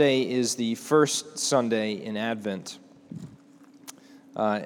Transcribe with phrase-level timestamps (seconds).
[0.00, 2.78] Today is the first Sunday in Advent.
[4.34, 4.62] Uh,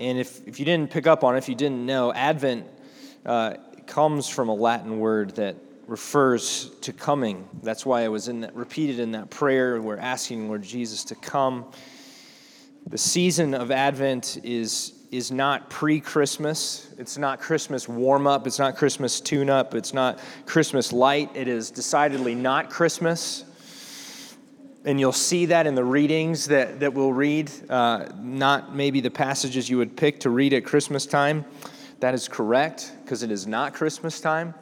[0.00, 2.66] and if, if you didn't pick up on it, if you didn't know, Advent
[3.24, 3.54] uh,
[3.86, 5.54] comes from a Latin word that
[5.86, 7.48] refers to coming.
[7.62, 9.80] That's why it was in that, repeated in that prayer.
[9.80, 11.70] We're asking Lord Jesus to come.
[12.88, 16.92] The season of Advent is, is not pre Christmas.
[16.98, 18.48] It's not Christmas warm up.
[18.48, 19.76] It's not Christmas tune up.
[19.76, 21.30] It's not Christmas light.
[21.36, 23.44] It is decidedly not Christmas
[24.84, 29.10] and you'll see that in the readings that, that we'll read, uh, not maybe the
[29.10, 31.44] passages you would pick to read at Christmas time.
[32.00, 34.54] That is correct, because it is not Christmas time.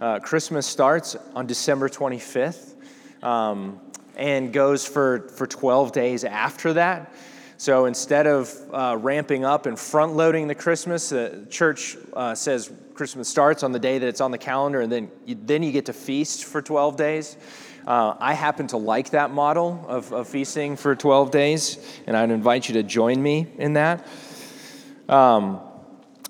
[0.00, 2.74] Uh, Christmas starts on December 25th
[3.22, 3.80] um,
[4.16, 7.14] and goes for, for 12 days after that.
[7.56, 12.70] So instead of uh, ramping up and front loading the Christmas, the church uh, says
[12.92, 15.72] Christmas starts on the day that it's on the calendar, and then you, then you
[15.72, 17.36] get to feast for 12 days.
[17.86, 22.30] Uh, I happen to like that model of, of, feasting for 12 days, and I'd
[22.30, 24.06] invite you to join me in that.
[25.08, 25.60] Um,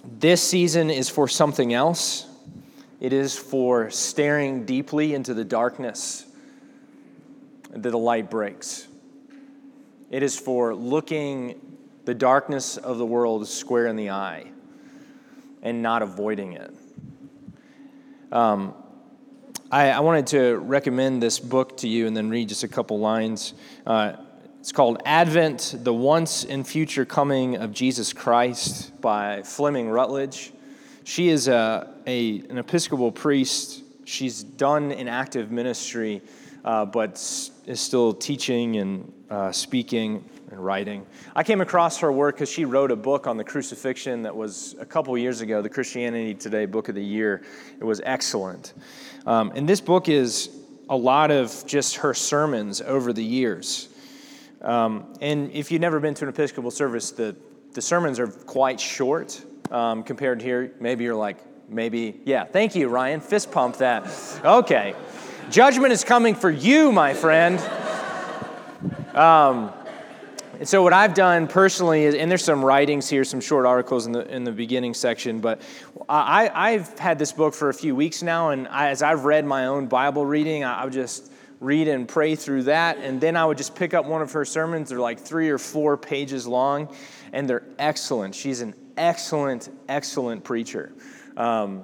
[0.04, 2.26] this season is for something else.
[3.00, 6.24] It is for staring deeply into the darkness
[7.70, 8.88] that the light breaks.
[10.10, 11.60] It is for looking
[12.04, 14.46] the darkness of the world square in the eye
[15.62, 16.74] and not avoiding it.
[18.30, 18.74] Um,
[19.72, 22.98] I, I, wanted to recommend this book to you and then read just a couple
[22.98, 23.54] lines.
[23.86, 24.16] Uh,
[24.60, 30.52] it's called Advent, the Once and Future Coming of Jesus Christ by Fleming Rutledge.
[31.04, 33.82] She is a, a an Episcopal priest.
[34.04, 36.20] She's done an active ministry,
[36.66, 37.14] uh, but
[37.66, 41.06] is still teaching and uh, speaking and writing.
[41.34, 44.76] I came across her work because she wrote a book on the crucifixion that was
[44.78, 47.42] a couple years ago, the Christianity Today Book of the Year.
[47.80, 48.74] It was excellent.
[49.26, 50.50] Um, and this book is
[50.88, 53.88] a lot of just her sermons over the years.
[54.60, 57.34] Um, and if you've never been to an Episcopal service, the,
[57.72, 60.72] the sermons are quite short um, compared to here.
[60.80, 61.38] Maybe you're like,
[61.68, 63.20] maybe, yeah, thank you, Ryan.
[63.20, 64.06] Fist pump that.
[64.44, 64.94] Okay.
[65.50, 67.58] Judgment is coming for you, my friend.
[69.14, 69.72] Um,
[70.62, 74.06] and so what I've done personally is, and there's some writings here, some short articles
[74.06, 75.60] in the in the beginning section, but
[76.08, 79.44] I, I've had this book for a few weeks now, and I, as I've read
[79.44, 83.34] my own Bible reading, I, I would just read and pray through that, and then
[83.34, 84.90] I would just pick up one of her sermons.
[84.90, 86.94] They're like three or four pages long,
[87.32, 88.32] and they're excellent.
[88.32, 90.92] She's an excellent, excellent preacher.
[91.36, 91.82] Um,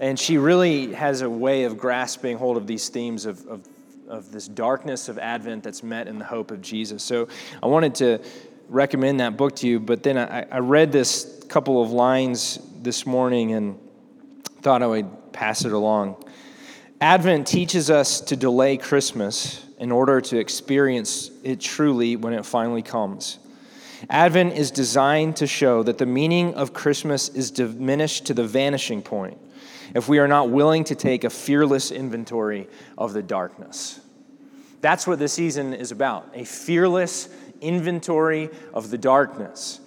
[0.00, 3.66] and she really has a way of grasping hold of these themes of, of
[4.08, 7.02] of this darkness of Advent that's met in the hope of Jesus.
[7.02, 7.28] So
[7.62, 8.20] I wanted to
[8.68, 13.06] recommend that book to you, but then I, I read this couple of lines this
[13.06, 13.78] morning and
[14.62, 16.22] thought I would pass it along.
[17.00, 22.82] Advent teaches us to delay Christmas in order to experience it truly when it finally
[22.82, 23.38] comes.
[24.10, 29.02] Advent is designed to show that the meaning of Christmas is diminished to the vanishing
[29.02, 29.38] point
[29.94, 34.00] if we are not willing to take a fearless inventory of the darkness.
[34.80, 37.28] That's what this season is about a fearless
[37.60, 39.80] inventory of the darkness.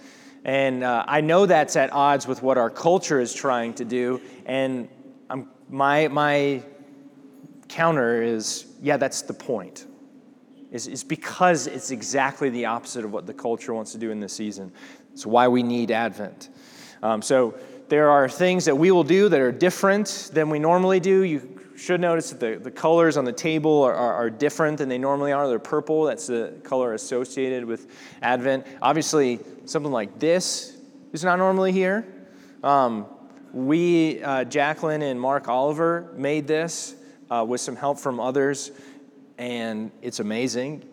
[0.43, 4.21] And uh, I know that's at odds with what our culture is trying to do.
[4.45, 4.89] And
[5.29, 6.63] I'm, my, my
[7.67, 9.85] counter is yeah, that's the point.
[10.71, 14.31] Is, because it's exactly the opposite of what the culture wants to do in this
[14.31, 14.71] season.
[15.11, 16.47] It's why we need Advent.
[17.03, 17.55] Um, so
[17.91, 21.23] there are things that we will do that are different than we normally do.
[21.23, 24.87] You should notice that the, the colors on the table are, are, are different than
[24.87, 25.45] they normally are.
[25.45, 27.91] They're purple, that's the color associated with
[28.21, 28.65] Advent.
[28.81, 30.77] Obviously, something like this
[31.11, 32.07] is not normally here.
[32.63, 33.07] Um,
[33.51, 36.95] we, uh, Jacqueline and Mark Oliver, made this
[37.29, 38.71] uh, with some help from others,
[39.37, 40.87] and it's amazing.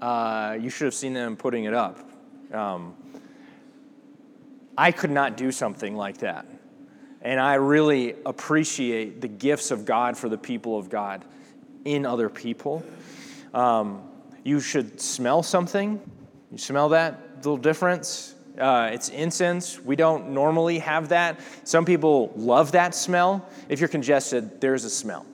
[0.00, 1.98] Uh, you should have seen them putting it up.
[2.54, 2.96] Um,
[4.76, 6.46] I could not do something like that.
[7.22, 11.24] And I really appreciate the gifts of God for the people of God
[11.84, 12.82] in other people.
[13.52, 14.02] Um,
[14.42, 16.00] you should smell something.
[16.50, 18.34] You smell that little difference?
[18.58, 19.80] Uh, it's incense.
[19.80, 21.40] We don't normally have that.
[21.64, 23.46] Some people love that smell.
[23.68, 25.26] If you're congested, there's a smell.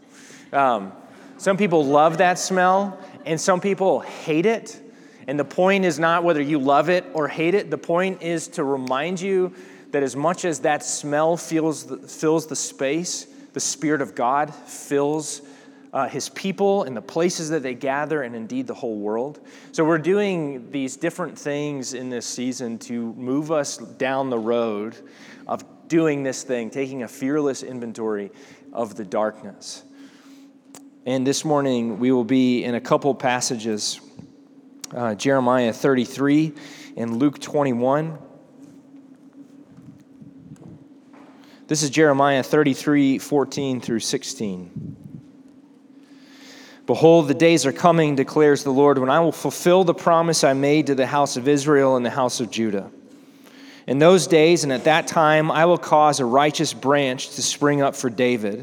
[0.52, 0.92] Um,
[1.38, 4.80] some people love that smell, and some people hate it.
[5.26, 8.48] And the point is not whether you love it or hate it, the point is
[8.48, 9.52] to remind you
[9.90, 14.54] that as much as that smell fills the, fills the space, the Spirit of God
[14.54, 15.42] fills
[15.92, 19.40] uh, His people and the places that they gather, and indeed the whole world.
[19.72, 24.96] So we're doing these different things in this season to move us down the road
[25.48, 28.30] of doing this thing, taking a fearless inventory
[28.72, 29.82] of the darkness.
[31.06, 34.00] And this morning we will be in a couple passages
[34.94, 36.52] uh, Jeremiah 33
[36.96, 38.18] and Luke 21.
[41.66, 44.96] This is Jeremiah 33 14 through 16.
[46.86, 50.52] Behold, the days are coming, declares the Lord, when I will fulfill the promise I
[50.52, 52.92] made to the house of Israel and the house of Judah.
[53.88, 57.82] In those days and at that time, I will cause a righteous branch to spring
[57.82, 58.54] up for David,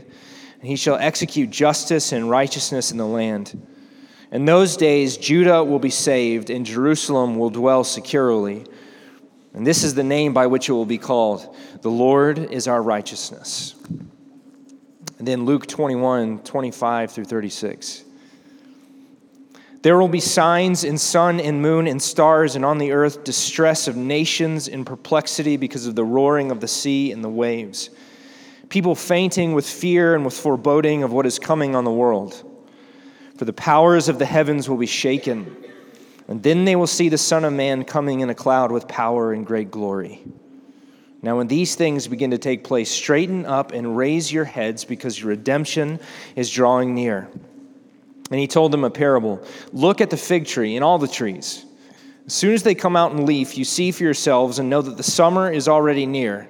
[0.60, 3.68] and he shall execute justice and righteousness in the land.
[4.34, 8.66] In those days, Judah will be saved, and Jerusalem will dwell securely.
[9.54, 12.82] And this is the name by which it will be called The Lord is our
[12.82, 13.76] righteousness.
[15.20, 18.06] And then Luke 21 25 through 36.
[19.84, 23.88] There will be signs in sun and moon and stars, and on the earth distress
[23.88, 27.92] of nations in perplexity because of the roaring of the sea and the waves.
[28.70, 32.50] People fainting with fear and with foreboding of what is coming on the world.
[33.44, 35.54] For the powers of the heavens will be shaken,
[36.30, 39.34] and then they will see the Son of Man coming in a cloud with power
[39.34, 40.24] and great glory.
[41.22, 45.20] Now, when these things begin to take place, straighten up and raise your heads because
[45.20, 46.00] your redemption
[46.38, 47.28] is drawing near.
[48.32, 51.66] And he told them a parable Look at the fig tree and all the trees.
[52.26, 54.96] As soon as they come out in leaf, you see for yourselves and know that
[54.96, 56.48] the summer is already near.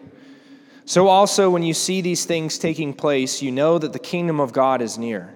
[0.86, 4.54] So also, when you see these things taking place, you know that the kingdom of
[4.54, 5.36] God is near.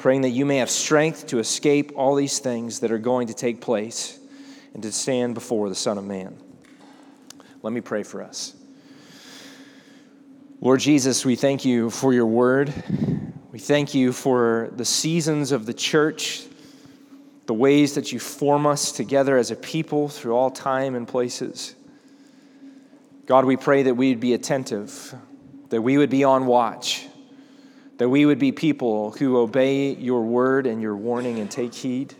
[0.00, 3.34] praying that you may have strength to escape all these things that are going to
[3.34, 4.18] take place
[4.74, 6.36] and to stand before the Son of Man.
[7.62, 8.54] Let me pray for us.
[10.60, 12.72] Lord Jesus, we thank you for your word.
[13.52, 16.46] We thank you for the seasons of the church
[17.50, 21.74] the ways that you form us together as a people through all time and places.
[23.26, 25.12] God, we pray that we would be attentive,
[25.70, 27.08] that we would be on watch,
[28.00, 32.14] that we would be people who obey your word and your warning and take heed,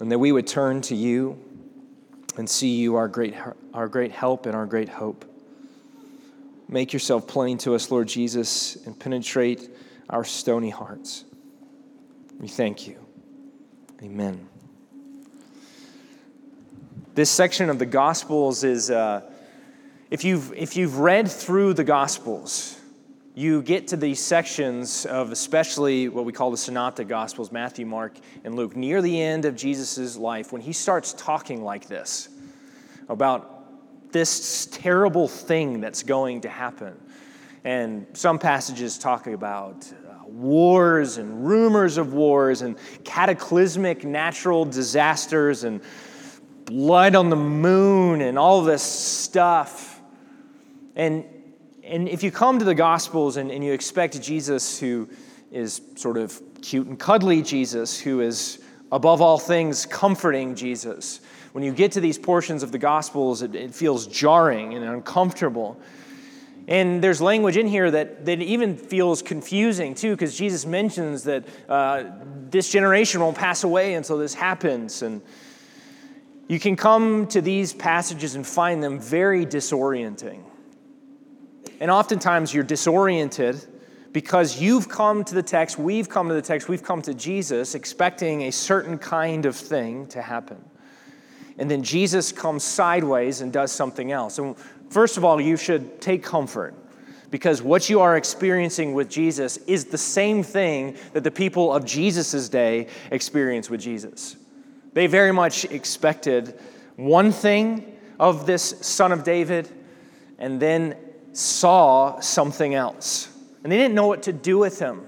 [0.00, 1.38] and that we would turn to you
[2.38, 3.34] and see you, our great,
[3.74, 5.26] our great help and our great hope.
[6.70, 9.68] Make yourself plain to us, Lord Jesus, and penetrate
[10.08, 11.24] our stony hearts.
[12.40, 12.96] We thank you.
[14.02, 14.48] Amen.
[17.14, 19.20] This section of the Gospels is, uh,
[20.10, 22.78] if, you've, if you've read through the Gospels,
[23.34, 28.18] you get to these sections of especially what we call the Synoptic Gospels, Matthew, Mark,
[28.44, 32.28] and Luke, near the end of Jesus' life, when he starts talking like this
[33.08, 36.94] about this terrible thing that's going to happen.
[37.64, 45.64] And some passages talk about uh, wars and rumors of wars and cataclysmic natural disasters
[45.64, 45.80] and
[46.66, 50.00] blood on the moon and all this stuff.
[50.96, 51.24] And,
[51.92, 55.10] and if you come to the Gospels and, and you expect Jesus, who
[55.50, 61.20] is sort of cute and cuddly Jesus, who is above all things comforting Jesus,
[61.52, 65.78] when you get to these portions of the Gospels, it, it feels jarring and uncomfortable.
[66.66, 71.44] And there's language in here that, that even feels confusing too, because Jesus mentions that
[71.68, 72.04] uh,
[72.48, 75.02] this generation won't pass away until this happens.
[75.02, 75.20] And
[76.48, 80.44] you can come to these passages and find them very disorienting.
[81.82, 83.60] And oftentimes you're disoriented
[84.12, 87.74] because you've come to the text, we've come to the text, we've come to Jesus
[87.74, 90.64] expecting a certain kind of thing to happen.
[91.58, 94.38] And then Jesus comes sideways and does something else.
[94.38, 94.54] And
[94.92, 96.74] First of all, you should take comfort
[97.30, 101.86] because what you are experiencing with Jesus is the same thing that the people of
[101.86, 104.36] Jesus' day experienced with Jesus.
[104.92, 106.60] They very much expected
[106.96, 109.66] one thing of this son of David
[110.38, 110.94] and then
[111.32, 113.28] saw something else.
[113.62, 115.06] And they didn't know what to do with him.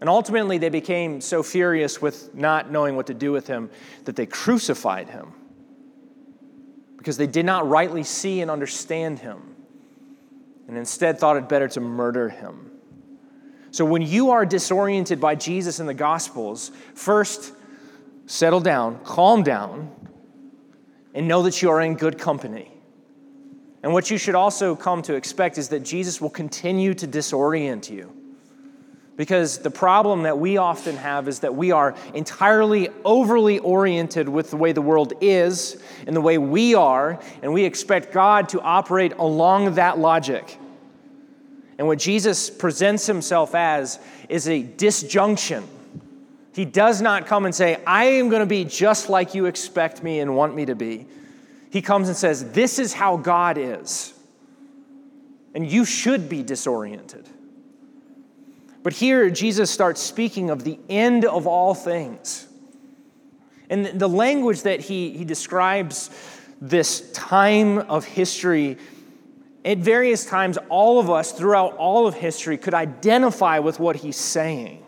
[0.00, 3.70] And ultimately, they became so furious with not knowing what to do with him
[4.04, 5.32] that they crucified him
[6.98, 9.54] because they did not rightly see and understand him,
[10.66, 12.72] and instead thought it better to murder him.
[13.70, 17.52] So when you are disoriented by Jesus in the Gospels, first
[18.26, 19.94] settle down, calm down,
[21.14, 22.75] and know that you are in good company.
[23.86, 27.88] And what you should also come to expect is that Jesus will continue to disorient
[27.88, 28.12] you.
[29.14, 34.50] Because the problem that we often have is that we are entirely overly oriented with
[34.50, 38.60] the way the world is and the way we are, and we expect God to
[38.60, 40.58] operate along that logic.
[41.78, 45.62] And what Jesus presents himself as is a disjunction.
[46.56, 50.02] He does not come and say, I am going to be just like you expect
[50.02, 51.06] me and want me to be.
[51.70, 54.14] He comes and says, This is how God is.
[55.54, 57.28] And you should be disoriented.
[58.82, 62.46] But here, Jesus starts speaking of the end of all things.
[63.68, 66.10] And the language that he, he describes
[66.60, 68.78] this time of history,
[69.64, 74.16] at various times, all of us throughout all of history could identify with what he's
[74.16, 74.84] saying.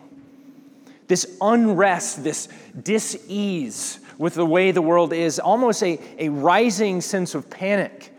[1.07, 2.47] This unrest, this
[2.81, 8.13] dis ease with the way the world is, almost a, a rising sense of panic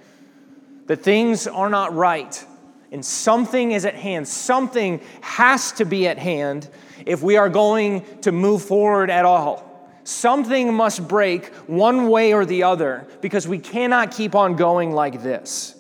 [0.87, 2.45] that things are not right
[2.91, 4.27] and something is at hand.
[4.27, 6.69] Something has to be at hand
[7.07, 9.67] if we are going to move forward at all.
[10.03, 15.23] Something must break one way or the other because we cannot keep on going like
[15.23, 15.77] this.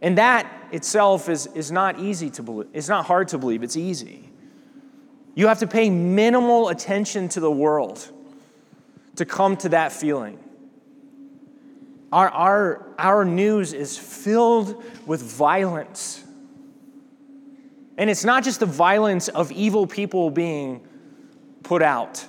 [0.00, 2.68] And that itself is, is not easy to believe.
[2.72, 4.28] It's not hard to believe, it's easy.
[5.34, 8.12] You have to pay minimal attention to the world
[9.16, 10.38] to come to that feeling.
[12.12, 16.22] Our, our, our news is filled with violence.
[17.96, 20.86] And it's not just the violence of evil people being
[21.62, 22.26] put out,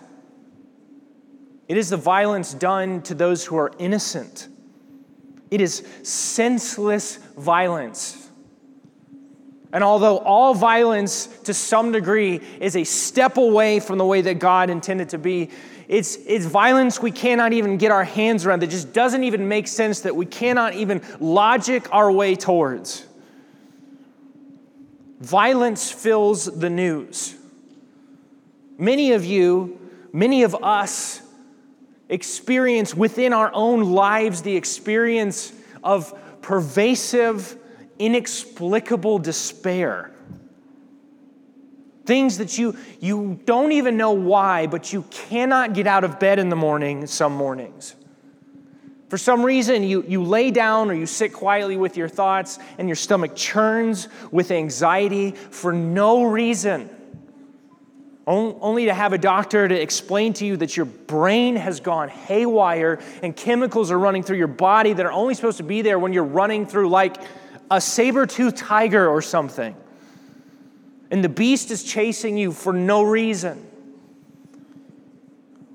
[1.68, 4.50] it is the violence done to those who are innocent.
[5.50, 8.30] It is senseless violence.
[9.72, 14.40] And although all violence to some degree is a step away from the way that
[14.40, 15.50] God intended to be,
[15.88, 19.68] it's, it's violence we cannot even get our hands around that just doesn't even make
[19.68, 23.06] sense, that we cannot even logic our way towards.
[25.20, 27.36] Violence fills the news.
[28.78, 29.80] Many of you,
[30.12, 31.22] many of us,
[32.10, 37.58] experience within our own lives the experience of pervasive,
[38.00, 40.12] inexplicable despair.
[42.06, 46.38] Things that you, you don't even know why, but you cannot get out of bed
[46.38, 47.96] in the morning some mornings.
[49.08, 52.90] For some reason, you, you lay down or you sit quietly with your thoughts, and
[52.90, 56.90] your stomach churns with anxiety for no reason.
[58.26, 63.00] Only to have a doctor to explain to you that your brain has gone haywire
[63.22, 66.14] and chemicals are running through your body that are only supposed to be there when
[66.14, 67.18] you're running through like
[67.70, 69.76] a saber toothed tiger or something
[71.12, 73.68] and the beast is chasing you for no reason.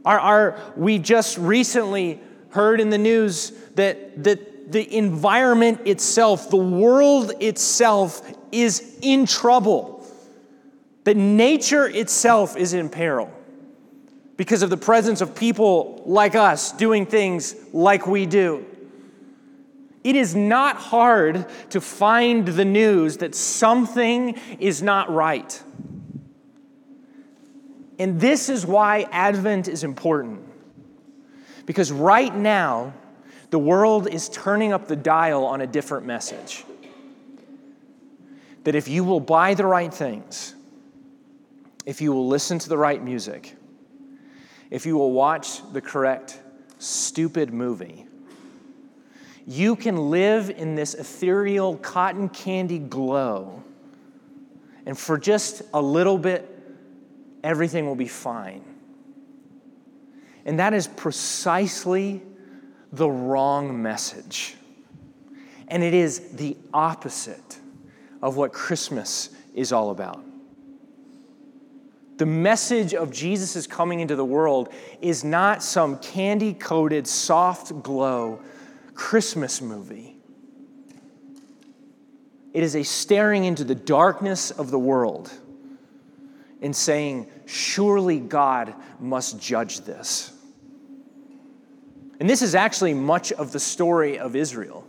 [0.05, 2.21] Our, our, we just recently
[2.51, 10.07] heard in the news that, that the environment itself, the world itself, is in trouble.
[11.05, 13.33] That nature itself is in peril
[14.37, 18.65] because of the presence of people like us doing things like we do.
[20.09, 25.63] It is not hard to find the news that something is not right.
[27.99, 30.41] And this is why Advent is important.
[31.67, 32.95] Because right now,
[33.51, 36.65] the world is turning up the dial on a different message.
[38.65, 40.55] That if you will buy the right things,
[41.85, 43.55] if you will listen to the right music,
[44.71, 46.41] if you will watch the correct
[46.79, 48.08] stupid movie,
[49.49, 53.63] you can live in this ethereal cotton candy glow,
[54.85, 56.47] and for just a little bit,
[57.43, 58.63] everything will be fine.
[60.45, 62.21] And that is precisely
[62.93, 64.55] the wrong message.
[65.69, 67.59] And it is the opposite
[68.21, 70.23] of what Christmas is all about.
[72.19, 74.69] The message of Jesus' coming into the world
[75.01, 78.43] is not some candy coated soft glow
[78.99, 80.17] Christmas movie.
[82.53, 85.31] It is a staring into the darkness of the world
[86.61, 90.33] and saying, Surely God must judge this.
[92.19, 94.85] And this is actually much of the story of Israel.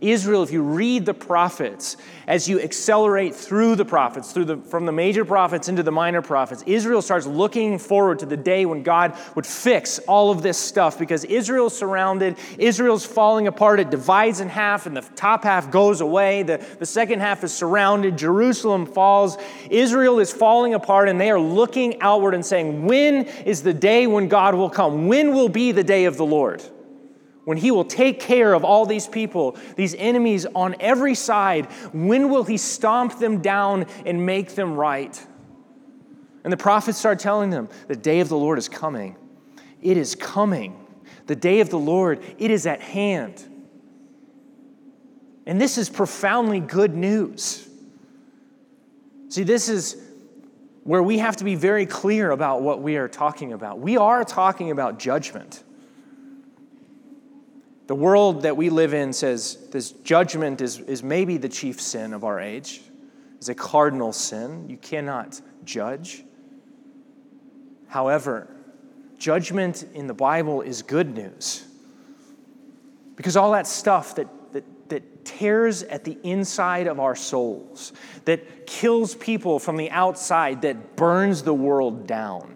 [0.00, 1.96] Israel, if you read the prophets,
[2.28, 6.22] as you accelerate through the prophets, through the, from the major prophets into the minor
[6.22, 10.56] prophets, Israel starts looking forward to the day when God would fix all of this
[10.56, 15.68] stuff because Israel's surrounded, Israel's falling apart, it divides in half, and the top half
[15.72, 19.36] goes away, the, the second half is surrounded, Jerusalem falls,
[19.68, 24.06] Israel is falling apart, and they are looking outward and saying, When is the day
[24.06, 25.08] when God will come?
[25.08, 26.62] When will be the day of the Lord?
[27.48, 31.64] When he will take care of all these people, these enemies on every side,
[31.94, 35.26] when will he stomp them down and make them right?
[36.44, 39.16] And the prophets start telling them, the day of the Lord is coming.
[39.80, 40.78] It is coming.
[41.24, 43.42] The day of the Lord, it is at hand.
[45.46, 47.66] And this is profoundly good news.
[49.30, 49.96] See, this is
[50.84, 53.78] where we have to be very clear about what we are talking about.
[53.78, 55.64] We are talking about judgment.
[57.88, 62.12] The world that we live in says this judgment is, is maybe the chief sin
[62.12, 62.82] of our age,
[63.40, 64.68] is a cardinal sin.
[64.68, 66.22] You cannot judge.
[67.86, 68.46] However,
[69.16, 71.66] judgment in the Bible is good news.
[73.16, 77.94] Because all that stuff that, that, that tears at the inside of our souls,
[78.26, 82.54] that kills people from the outside, that burns the world down,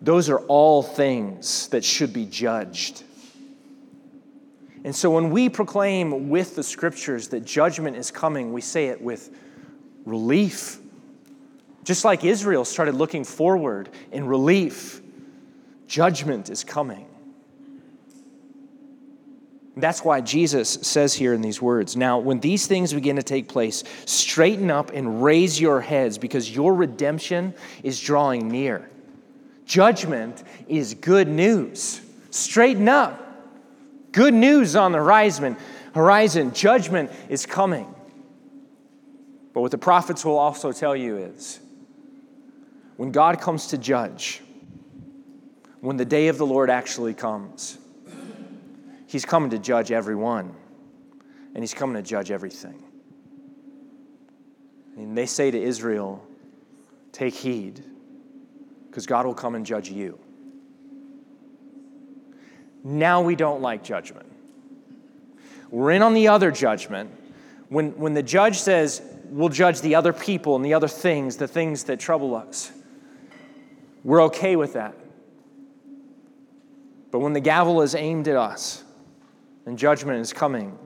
[0.00, 3.02] those are all things that should be judged.
[4.84, 9.00] And so when we proclaim with the scriptures that judgment is coming, we say it
[9.00, 9.34] with
[10.04, 10.78] relief.
[11.84, 15.00] Just like Israel started looking forward in relief,
[15.86, 17.06] judgment is coming.
[19.76, 23.48] That's why Jesus says here in these words Now, when these things begin to take
[23.48, 28.88] place, straighten up and raise your heads because your redemption is drawing near.
[29.64, 32.00] Judgment is good news.
[32.30, 33.23] Straighten up.
[34.14, 35.56] Good news on the horizon.
[35.92, 37.92] Horizon, judgment is coming.
[39.52, 41.58] But what the prophets will also tell you is
[42.96, 44.40] when God comes to judge,
[45.80, 47.76] when the day of the Lord actually comes,
[49.08, 50.54] He's coming to judge everyone,
[51.54, 52.82] and He's coming to judge everything.
[54.96, 56.24] And they say to Israel,
[57.10, 57.84] Take heed,
[58.86, 60.20] because God will come and judge you.
[62.84, 64.30] Now we don't like judgment.
[65.70, 67.10] We're in on the other judgment.
[67.70, 71.48] When, when the judge says, we'll judge the other people and the other things, the
[71.48, 72.70] things that trouble us,
[74.04, 74.94] we're okay with that.
[77.10, 78.84] But when the gavel is aimed at us
[79.66, 80.78] and judgment is coming,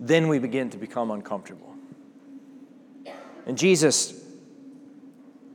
[0.00, 1.74] then we begin to become uncomfortable.
[3.46, 4.24] And Jesus,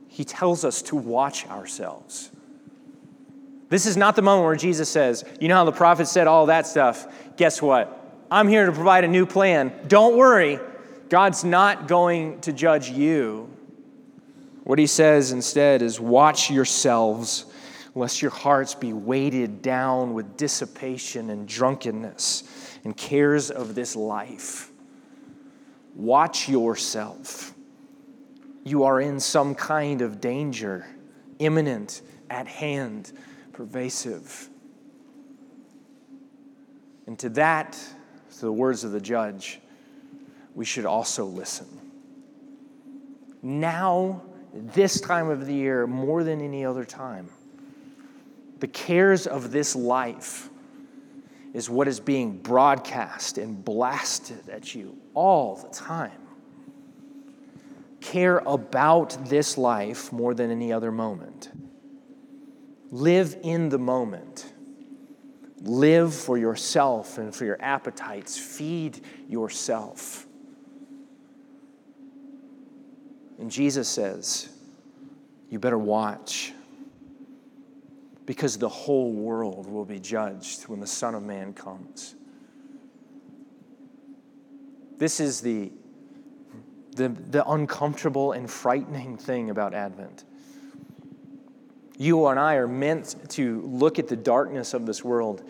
[0.06, 2.30] He tells us to watch ourselves.
[3.70, 6.46] This is not the moment where Jesus says, You know how the prophet said all
[6.46, 7.06] that stuff?
[7.36, 7.96] Guess what?
[8.30, 9.72] I'm here to provide a new plan.
[9.86, 10.58] Don't worry,
[11.08, 13.48] God's not going to judge you.
[14.64, 17.46] What he says instead is, Watch yourselves,
[17.94, 22.42] lest your hearts be weighted down with dissipation and drunkenness
[22.84, 24.72] and cares of this life.
[25.94, 27.54] Watch yourself.
[28.64, 30.88] You are in some kind of danger,
[31.38, 33.12] imminent, at hand
[33.60, 34.48] pervasive.
[37.06, 37.72] And to that,
[38.36, 39.60] to the words of the judge,
[40.54, 41.66] we should also listen.
[43.42, 44.22] Now,
[44.54, 47.28] this time of the year, more than any other time,
[48.60, 50.48] the cares of this life
[51.52, 56.18] is what is being broadcast and blasted at you all the time.
[58.00, 61.50] Care about this life more than any other moment.
[62.90, 64.52] Live in the moment.
[65.62, 68.36] Live for yourself and for your appetites.
[68.38, 70.26] Feed yourself.
[73.38, 74.48] And Jesus says,
[75.50, 76.52] You better watch
[78.26, 82.14] because the whole world will be judged when the Son of Man comes.
[84.98, 85.72] This is the,
[86.96, 90.24] the, the uncomfortable and frightening thing about Advent
[92.00, 95.42] you and I are meant to look at the darkness of this world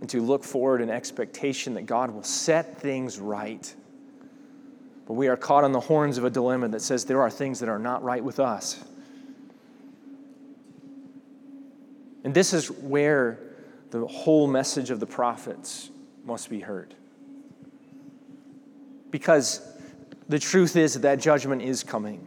[0.00, 3.74] and to look forward in expectation that God will set things right.
[5.06, 7.60] But we are caught on the horns of a dilemma that says there are things
[7.60, 8.82] that are not right with us.
[12.24, 13.38] And this is where
[13.90, 15.90] the whole message of the prophets
[16.24, 16.94] must be heard.
[19.10, 19.60] Because
[20.30, 22.26] the truth is that, judgment is coming.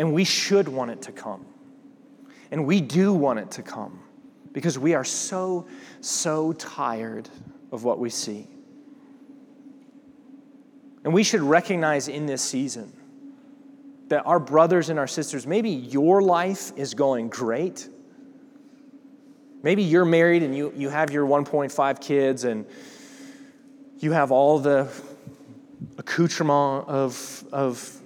[0.00, 1.44] And we should want it to come.
[2.50, 4.00] And we do want it to come
[4.50, 5.68] because we are so,
[6.00, 7.28] so tired
[7.70, 8.48] of what we see.
[11.04, 12.90] And we should recognize in this season
[14.08, 17.86] that our brothers and our sisters, maybe your life is going great.
[19.62, 22.64] Maybe you're married and you, you have your 1.5 kids and
[23.98, 24.88] you have all the
[25.98, 27.99] accoutrement of, of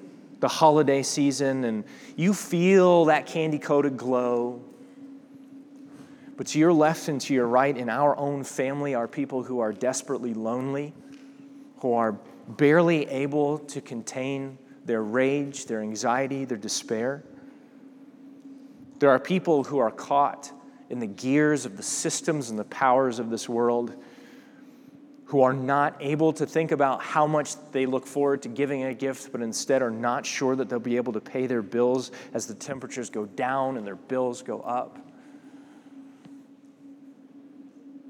[0.44, 1.84] the holiday season and
[2.16, 4.62] you feel that candy coated glow.
[6.36, 9.60] But to your left and to your right, in our own family, are people who
[9.60, 10.92] are desperately lonely,
[11.78, 12.12] who are
[12.46, 17.24] barely able to contain their rage, their anxiety, their despair.
[18.98, 20.52] There are people who are caught
[20.90, 23.94] in the gears of the systems and the powers of this world
[25.34, 28.94] who are not able to think about how much they look forward to giving a
[28.94, 32.46] gift, but instead are not sure that they'll be able to pay their bills as
[32.46, 34.96] the temperatures go down and their bills go up.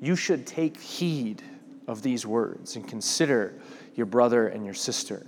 [0.03, 1.41] You should take heed
[1.89, 3.59] of these words and consider
[3.95, 5.27] your brother and your sister.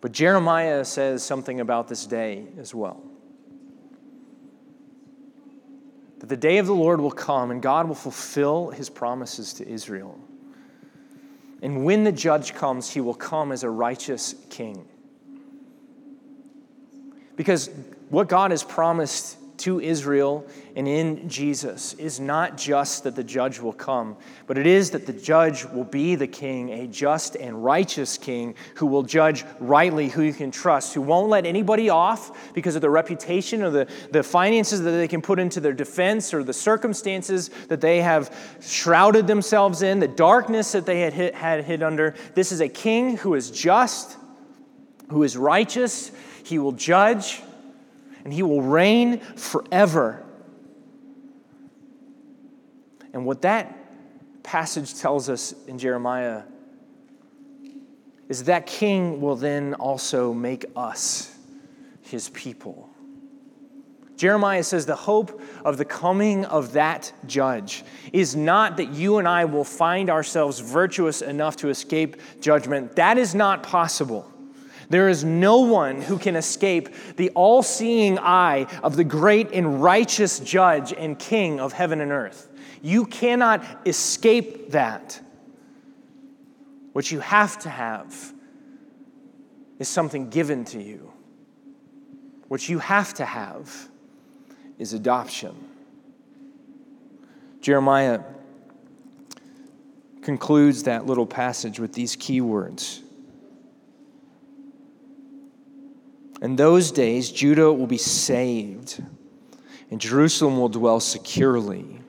[0.00, 3.00] But Jeremiah says something about this day as well.
[6.20, 9.68] That the day of the Lord will come and God will fulfill his promises to
[9.68, 10.18] Israel.
[11.62, 14.86] And when the judge comes, he will come as a righteous king.
[17.36, 17.70] Because
[18.10, 20.46] what God has promised to Israel
[20.76, 25.06] and in Jesus is not just that the judge will come, but it is that
[25.06, 30.08] the judge will be the king, a just and righteous king who will judge rightly,
[30.08, 33.88] who you can trust, who won't let anybody off because of the reputation or the,
[34.10, 38.34] the finances that they can put into their defense or the circumstances that they have
[38.60, 42.14] shrouded themselves in, the darkness that they had had hid under.
[42.34, 44.16] This is a king who is just,
[45.08, 46.12] who is righteous.
[46.44, 47.42] He will judge
[48.24, 50.24] and he will reign forever.
[53.12, 53.76] And what that
[54.42, 56.42] passage tells us in Jeremiah
[58.28, 61.36] is that king will then also make us
[62.02, 62.88] his people.
[64.16, 69.26] Jeremiah says the hope of the coming of that judge is not that you and
[69.26, 72.96] I will find ourselves virtuous enough to escape judgment.
[72.96, 74.30] That is not possible.
[74.90, 79.80] There is no one who can escape the all seeing eye of the great and
[79.80, 82.48] righteous judge and king of heaven and earth.
[82.82, 85.20] You cannot escape that.
[86.92, 88.34] What you have to have
[89.78, 91.12] is something given to you.
[92.48, 93.88] What you have to have
[94.76, 95.54] is adoption.
[97.60, 98.22] Jeremiah
[100.22, 103.02] concludes that little passage with these key words
[106.40, 109.02] In those days, Judah will be saved,
[109.90, 112.00] and Jerusalem will dwell securely.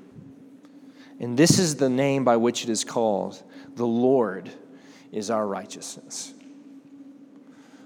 [1.20, 3.42] And this is the name by which it is called
[3.76, 4.52] the Lord
[5.12, 6.34] is our righteousness.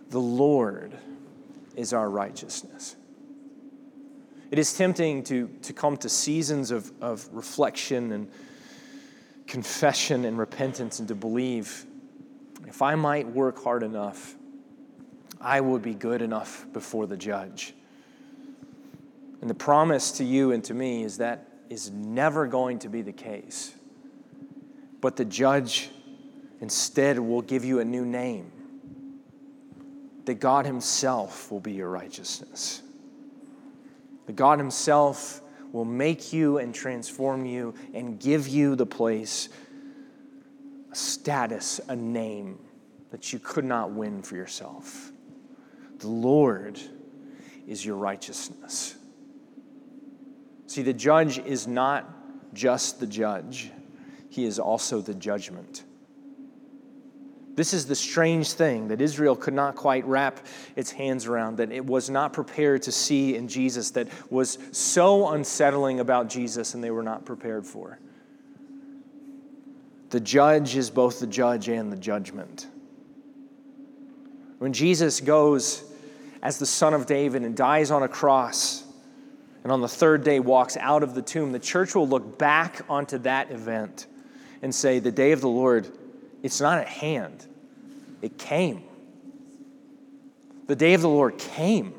[0.10, 0.94] The Lord
[1.76, 2.96] is our righteousness.
[4.52, 8.32] It is tempting to, to come to seasons of, of reflection and
[9.48, 11.86] confession and repentance and to believe
[12.68, 14.36] if I might work hard enough,
[15.46, 17.76] I will be good enough before the judge.
[19.42, 23.04] And the promise to you and to me is that is never going to be
[23.04, 23.72] the case.
[25.02, 25.90] But the judge
[26.62, 28.52] instead will give you a new name.
[30.26, 32.82] That God Himself will be your righteousness.
[34.26, 39.50] That God Himself will make you and transform you and give you the place,
[40.92, 42.58] a status, a name
[43.12, 45.12] that you could not win for yourself.
[46.00, 46.80] The Lord
[47.68, 48.96] is your righteousness.
[50.68, 53.72] See, the judge is not just the judge,
[54.30, 55.84] he is also the judgment.
[57.56, 61.72] This is the strange thing that Israel could not quite wrap its hands around, that
[61.72, 66.84] it was not prepared to see in Jesus, that was so unsettling about Jesus and
[66.84, 67.98] they were not prepared for.
[70.10, 72.68] The judge is both the judge and the judgment.
[74.66, 75.84] When Jesus goes
[76.42, 78.84] as the Son of David and dies on a cross,
[79.62, 82.82] and on the third day walks out of the tomb, the church will look back
[82.90, 84.08] onto that event
[84.64, 85.88] and say, The day of the Lord,
[86.42, 87.46] it's not at hand,
[88.24, 88.82] it came.
[90.66, 91.94] The day of the Lord came.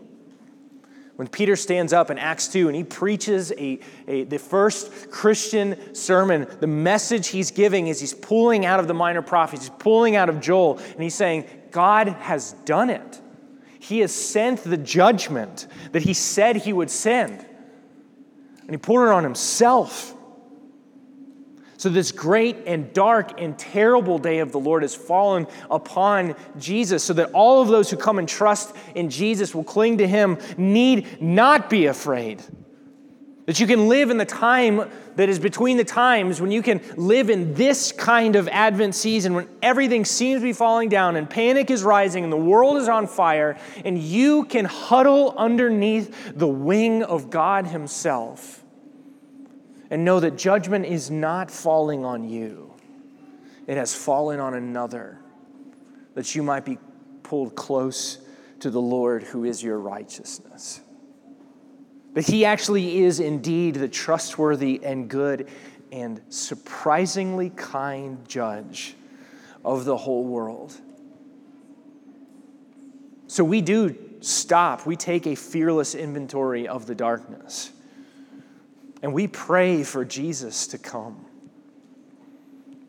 [1.17, 5.95] When Peter stands up in Acts 2 and he preaches a, a, the first Christian
[5.95, 10.15] sermon, the message he's giving is he's pulling out of the minor prophets, he's pulling
[10.15, 13.21] out of Joel, and he's saying, God has done it.
[13.79, 17.47] He has sent the judgment that he said he would send.
[18.63, 20.16] And he poured it on himself.
[21.87, 27.05] So, this great and dark and terrible day of the Lord has fallen upon Jesus,
[27.05, 30.39] so that all of those who come and trust in Jesus will cling to him,
[30.59, 32.43] need not be afraid,
[33.45, 36.81] That you can live in the time that is between the times when you can
[36.97, 41.31] live in this kind of Advent season when everything seems to be falling down and
[41.31, 46.49] panic is rising and the world is on fire, and you can huddle underneath the
[46.49, 48.65] wing of God Himself
[49.91, 52.75] and know that judgment is not falling on you,
[53.67, 55.19] it has fallen on another,
[56.15, 56.79] that you might be
[57.23, 58.19] pulled close
[58.61, 60.81] to the Lord who is your righteousness.
[62.15, 65.49] But he actually is indeed the trustworthy and good
[65.93, 68.95] and surprisingly kind judge
[69.65, 70.75] of the whole world.
[73.27, 77.71] So we do stop, we take a fearless inventory of the darkness,
[79.03, 81.25] and we pray for Jesus to come.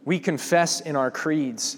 [0.06, 1.78] We confess in our creeds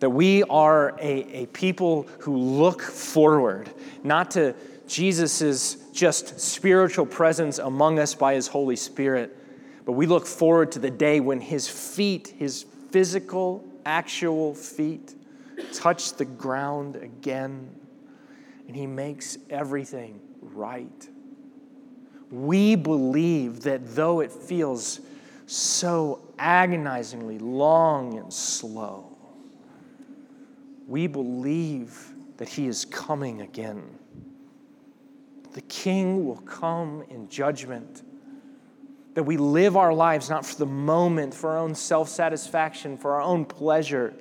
[0.00, 3.70] that we are a, a people who look forward,
[4.02, 4.54] not to
[4.86, 9.36] Jesus' just spiritual presence among us by his Holy Spirit,
[9.84, 15.14] but we look forward to the day when his feet, his physical, actual feet,
[15.72, 17.70] touch the ground again
[18.66, 21.08] and he makes everything right.
[22.30, 25.00] We believe that though it feels
[25.46, 29.16] so agonizingly long and slow,
[30.86, 33.82] we believe that he is coming again
[35.54, 38.02] the King will come in judgment.
[39.14, 43.14] That we live our lives not for the moment, for our own self satisfaction, for
[43.14, 44.12] our own pleasure,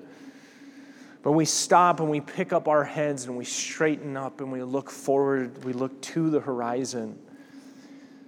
[1.24, 4.62] but we stop and we pick up our heads and we straighten up and we
[4.62, 7.18] look forward, we look to the horizon,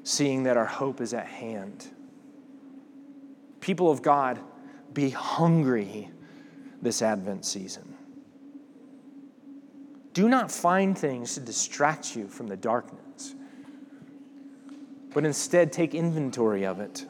[0.06, 1.88] seeing that our hope is at hand.
[3.60, 4.40] People of God,
[4.94, 6.10] be hungry
[6.82, 7.96] this Advent season.
[10.14, 13.34] Do not find things to distract you from the darkness,
[15.12, 17.06] but instead take inventory of it,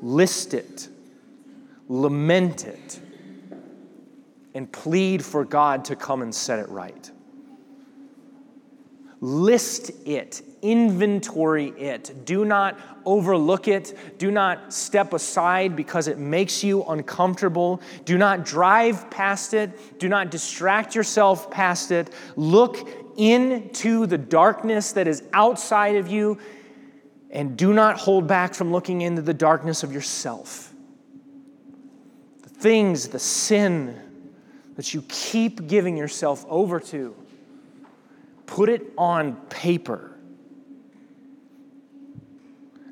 [0.00, 0.88] list it,
[1.88, 2.98] lament it,
[4.54, 7.10] and plead for God to come and set it right.
[9.24, 12.26] List it, inventory it.
[12.26, 14.18] Do not overlook it.
[14.18, 17.80] Do not step aside because it makes you uncomfortable.
[18.04, 19.98] Do not drive past it.
[19.98, 22.12] Do not distract yourself past it.
[22.36, 26.38] Look into the darkness that is outside of you
[27.30, 30.70] and do not hold back from looking into the darkness of yourself.
[32.42, 33.98] The things, the sin
[34.76, 37.16] that you keep giving yourself over to
[38.46, 40.16] put it on paper,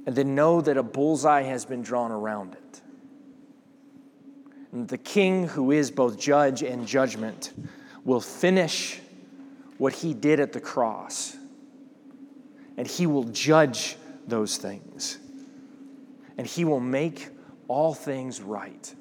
[0.06, 2.80] and then know that a bullseye has been drawn around it.
[4.72, 7.52] And the king, who is both judge and judgment,
[8.04, 9.00] will finish
[9.78, 11.36] what he did at the cross,
[12.76, 15.18] and he will judge those things,
[16.38, 17.28] and he will make
[17.68, 18.94] all things right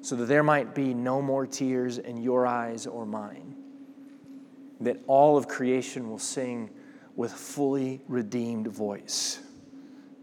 [0.00, 3.61] so that there might be no more tears in your eyes or mine
[4.84, 6.70] that all of creation will sing
[7.16, 9.40] with fully redeemed voice,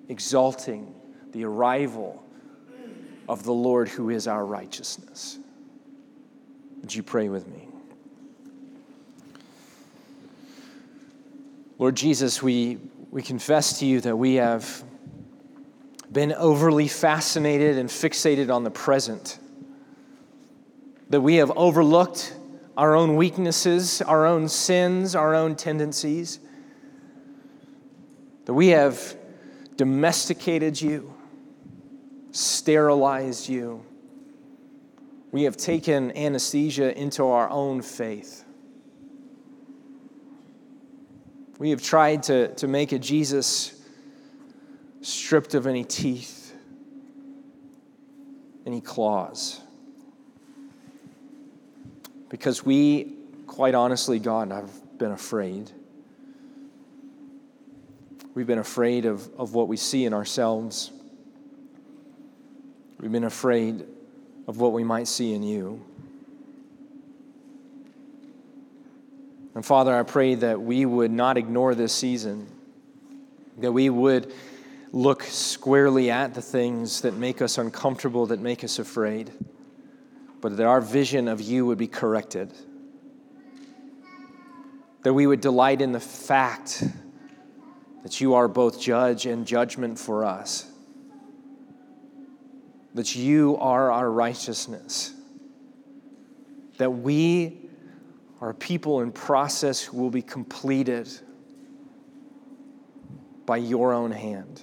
[0.07, 0.93] exalting
[1.31, 2.23] the arrival
[3.27, 5.37] of the Lord who is our righteousness.
[6.81, 7.67] Would you pray with me?
[11.77, 12.77] Lord Jesus, we,
[13.11, 14.83] we confess to you that we have
[16.11, 19.37] been overly fascinated and fixated on the present,
[21.09, 22.35] that we have overlooked
[22.79, 26.39] our own weaknesses, our own sins, our own tendencies.
[28.45, 29.17] That we have
[29.75, 31.13] domesticated you,
[32.31, 33.85] sterilized you.
[35.33, 38.45] We have taken anesthesia into our own faith.
[41.57, 43.75] We have tried to, to make a Jesus
[45.01, 46.55] stripped of any teeth,
[48.65, 49.59] any claws.
[52.29, 53.15] Because we,
[53.47, 55.71] quite honestly, God, I've been afraid.
[58.35, 60.91] We've been afraid of, of what we see in ourselves.
[62.99, 63.85] We've been afraid
[64.47, 65.83] of what we might see in you.
[69.55, 72.47] And Father, I pray that we would not ignore this season,
[73.57, 74.31] that we would
[74.91, 79.31] look squarely at the things that make us uncomfortable, that make us afraid
[80.41, 82.53] but that our vision of you would be corrected.
[85.03, 86.83] That we would delight in the fact
[88.03, 90.69] that you are both judge and judgment for us.
[92.93, 95.13] That you are our righteousness.
[96.77, 97.57] That we
[98.41, 101.09] are people in process who will be completed
[103.45, 104.61] by your own hand.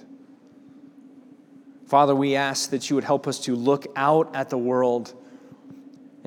[1.87, 5.13] Father, we ask that you would help us to look out at the world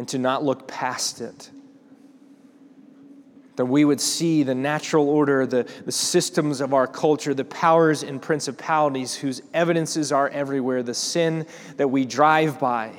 [0.01, 1.51] and to not look past it.
[3.57, 8.03] That we would see the natural order, the, the systems of our culture, the powers
[8.03, 11.45] and principalities whose evidences are everywhere, the sin
[11.77, 12.95] that we drive by,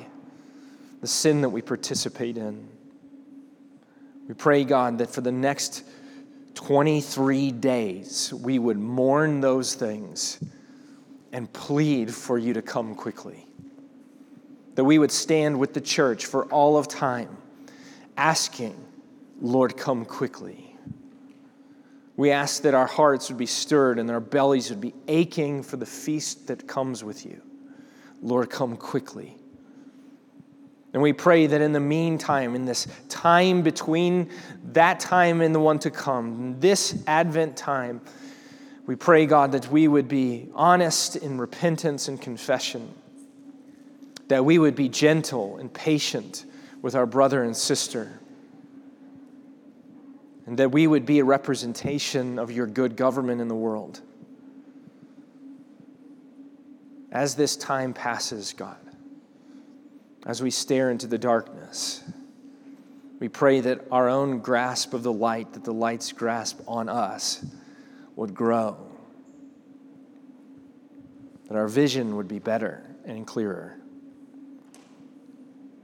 [1.00, 2.68] the sin that we participate in.
[4.28, 5.82] We pray, God, that for the next
[6.54, 10.38] 23 days we would mourn those things
[11.32, 13.44] and plead for you to come quickly.
[14.74, 17.36] That we would stand with the church for all of time,
[18.16, 18.74] asking,
[19.40, 20.76] Lord, come quickly.
[22.16, 25.76] We ask that our hearts would be stirred and our bellies would be aching for
[25.76, 27.40] the feast that comes with you.
[28.22, 29.36] Lord, come quickly.
[30.92, 34.30] And we pray that in the meantime, in this time between
[34.72, 38.02] that time and the one to come, this Advent time,
[38.86, 42.92] we pray, God, that we would be honest in repentance and confession,
[44.32, 46.46] that we would be gentle and patient
[46.80, 48.18] with our brother and sister,
[50.46, 54.00] and that we would be a representation of your good government in the world.
[57.10, 58.78] As this time passes, God,
[60.24, 62.02] as we stare into the darkness,
[63.20, 67.44] we pray that our own grasp of the light, that the light's grasp on us,
[68.16, 68.78] would grow,
[71.48, 73.76] that our vision would be better and clearer,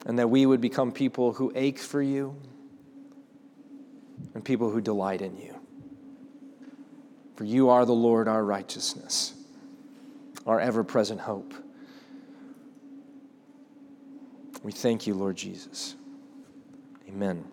[0.06, 2.36] and that we would become people who ache for you
[4.34, 5.54] and people who delight in you.
[7.36, 9.34] For you are the Lord, our righteousness,
[10.46, 11.54] our ever present hope.
[14.62, 15.94] We thank you, Lord Jesus.
[17.08, 17.44] Amen.